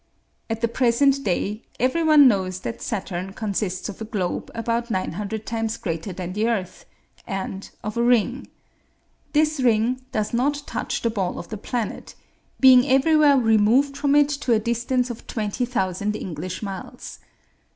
At 0.49 0.61
the 0.61 0.67
present 0.67 1.23
day 1.23 1.61
every 1.79 2.01
one 2.03 2.27
knows 2.27 2.61
that 2.61 2.81
Saturn 2.81 3.33
consists 3.33 3.87
of 3.87 4.01
a 4.01 4.03
globe 4.03 4.49
about 4.55 4.89
nine 4.89 5.11
hundred 5.11 5.45
times 5.45 5.77
greater 5.77 6.11
than 6.11 6.33
the 6.33 6.49
earth, 6.49 6.85
and 7.27 7.69
of 7.83 7.97
a 7.97 8.01
ring. 8.01 8.47
This 9.33 9.59
ring 9.59 10.01
does 10.11 10.33
not 10.33 10.63
touch 10.65 11.03
the 11.03 11.11
ball 11.11 11.37
of 11.37 11.49
the 11.49 11.55
planet, 11.57 12.15
being 12.59 12.89
everywhere 12.89 13.37
removed 13.37 13.95
from 13.95 14.15
it 14.15 14.29
to 14.29 14.53
a 14.53 14.59
distance 14.59 15.11
of 15.11 15.27
twenty 15.27 15.65
thousand 15.65 16.15
(English) 16.15 16.63
miles. 16.63 17.19